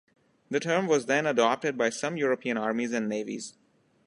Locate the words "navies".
3.07-3.53